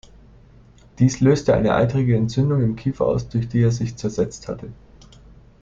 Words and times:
Dies 0.97 1.19
löste 1.19 1.53
eine 1.53 1.75
eitrige 1.75 2.15
Entzündung 2.17 2.63
im 2.63 2.75
Kiefer 2.75 3.05
aus, 3.05 3.29
durch 3.29 3.49
die 3.49 3.61
er 3.61 3.71
sich 3.71 3.97
zersetzt 3.97 4.47
hatte. 4.47 4.73